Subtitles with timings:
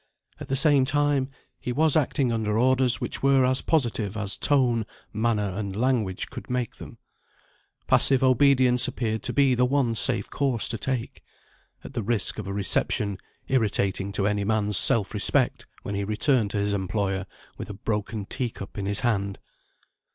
[0.39, 1.29] At the same time,
[1.59, 6.49] he was acting under orders which were as positive as tone, manner, and language could
[6.49, 6.97] make them.
[7.85, 11.21] Passive obedience appeared to be the one safe course to take
[11.83, 16.49] at the risk of a reception, irritating to any man's self respect, when he returned
[16.49, 17.27] to his employer
[17.59, 19.37] with a broken teacup in his hand.